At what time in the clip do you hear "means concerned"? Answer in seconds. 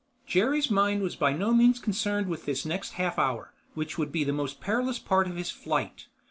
1.53-2.25